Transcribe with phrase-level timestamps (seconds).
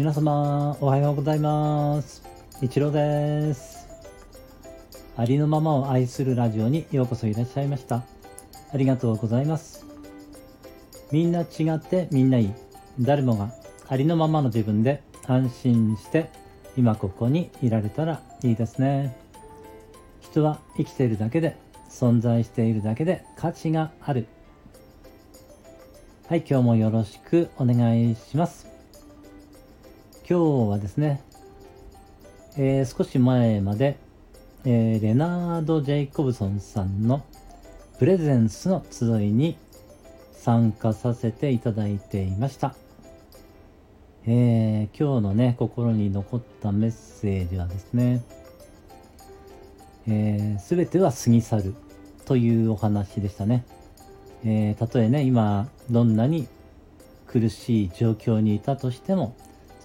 [0.00, 2.22] 皆様おはようございます。
[2.62, 3.86] 一郎です。
[5.14, 7.96] ありのままを愛するラジオにようこそいらっしゃいました。
[8.72, 9.84] ありがとうございます。
[11.12, 11.44] みんな違
[11.74, 12.52] ってみんないい。
[12.98, 13.52] 誰もが
[13.88, 16.30] ありのままの自分で安心して
[16.78, 19.14] 今ここにいられたらいいですね。
[20.22, 21.58] 人は生きているだけで
[21.90, 24.26] 存在しているだけで価値がある。
[26.26, 28.69] はい今日もよろしくお願いします。
[30.30, 31.20] 今日はですね、
[32.56, 33.96] えー、少し前まで、
[34.64, 37.24] えー、レナード・ジェイコブソンさんの
[37.98, 39.58] プレゼンスの集いに
[40.32, 42.76] 参加させていただいていました。
[44.24, 48.22] えー、今日のね、心に残ったメッセージはですね、
[50.04, 51.74] す、えー、べ、ては過ぎ去る
[52.24, 53.64] というお話でしたね。
[54.44, 56.46] えー、たとえね、今、どんなに
[57.26, 59.34] 苦しい状況にいたとしても、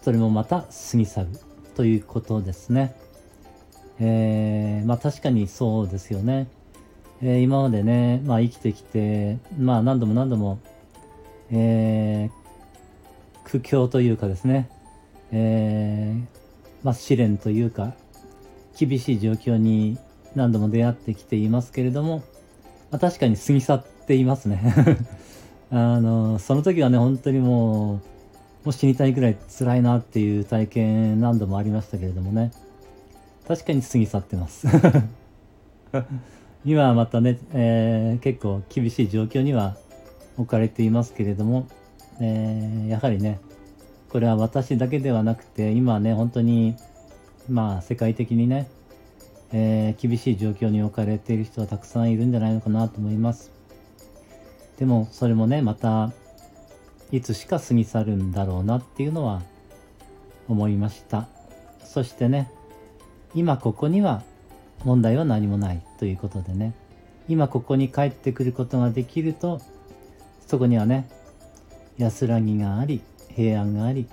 [0.06, 1.30] それもまた過ぎ去る
[1.76, 2.94] ということですね。
[4.00, 6.48] えー、まあ確かにそうですよね。
[7.24, 10.60] えー、今までね、まあ、生きてきて、まあ、何度も何度も、
[11.50, 14.70] えー、苦境というかですね、
[15.32, 16.26] えー、
[16.84, 17.96] まあ、試練というか、
[18.78, 19.98] 厳しい状況に
[20.36, 22.20] 何度も出会ってきていますけれども、
[22.92, 24.62] まあ、確かに過ぎ去っていますね
[25.72, 28.15] あの、その時はね、本当にもう、
[28.66, 32.52] もう死にたいぐらい辛いなっていう体験何度もありましたけれどもね、
[33.48, 34.68] 確かに過ぎ去ってます
[36.66, 39.78] 今はまたね、えー、結構厳しい状況には
[40.38, 41.68] 置かれていますけれども、
[42.20, 43.40] えー、やはりね、
[44.10, 46.76] これは私だけではなくて、今はね、本当に、
[47.48, 48.68] まあ、世界的にね、
[49.52, 53.52] えー、厳しい状況に置かれている人はたくさんいるんじゃないのかなと思います。
[54.80, 56.12] でも、それもね、また、
[57.16, 59.42] いつしか過ぎ去るんだろうなっていうのは
[60.50, 61.30] 思いました。
[61.82, 62.52] そしてね、
[63.34, 64.22] 今ここには
[64.84, 66.74] 問題は何もないということでね。
[67.30, 69.62] 今ここに帰ってくることができると
[70.46, 71.10] そこにはね
[71.98, 74.08] 安らぎがあり平安があり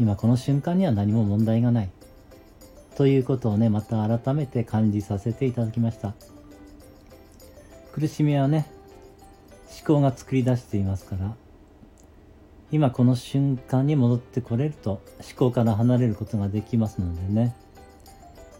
[0.00, 1.90] 今この瞬間には何も問題がない。
[2.96, 6.14] ということをねまた改めて感じさせていただきました。
[7.92, 8.66] 苦しみはね
[9.86, 11.36] 思考が作り出していますから
[12.72, 17.54] 今この瞬間に戻ってこれると思考から離れることができますのでね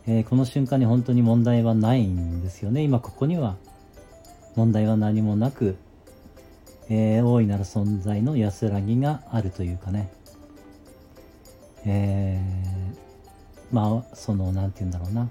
[0.08, 2.82] えー、この瞬間に本当に問題はないんですよね。
[2.82, 3.56] 今ここには
[4.54, 5.76] 問題は何もなく、
[6.88, 10.12] えー、大いなる存在の安らぎがあるというかね。
[11.84, 15.28] えー、まあ、その、なんて言うんだろうな。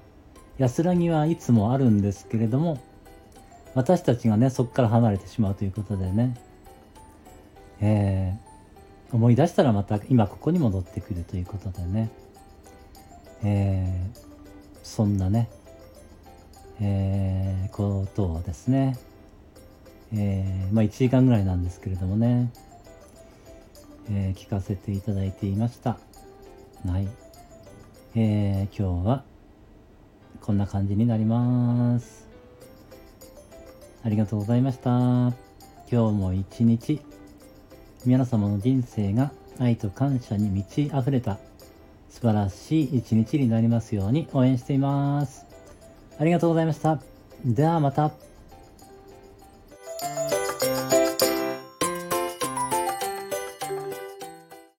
[0.57, 2.81] 安らぎはいつもあるんですけれども、
[3.75, 6.37] 私たちがね、そこから離れてしまうということでね、
[7.81, 8.54] えー、
[9.11, 12.09] 思い出したらまた今ここに戻ってくるということでね、
[13.43, 14.19] えー、
[14.83, 15.49] そんなね、
[16.81, 18.97] えー、ことをですね、
[20.13, 22.51] えー、まあ1時間ぐらいなんですけれどもね、
[24.09, 25.97] えー、聞かせていただいていました。
[26.87, 27.07] はい。
[28.15, 29.23] えー、今日は
[30.41, 32.27] こんな感じになります。
[34.03, 34.89] ありがとうございました。
[34.89, 35.33] 今
[35.89, 37.01] 日も一日、
[38.05, 41.37] 皆様の人生が愛と感謝に満ち溢れた
[42.09, 45.45] 素晴らしい一日になりますように応援しています。
[46.19, 46.99] ありがとうございました。
[47.43, 48.34] ではまた。